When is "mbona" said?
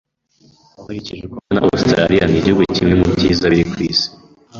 1.43-1.59